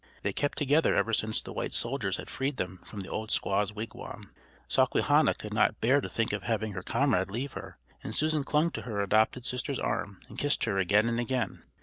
[0.23, 3.29] They had kept together ever since the white soldiers had freed them from the old
[3.29, 4.31] squaw's wigwam.
[4.67, 8.71] Sawquehanna could not bear to think of having her comrade leave her, and Susan clung
[8.71, 11.61] to her adopted sister's arm and kissed her again and again.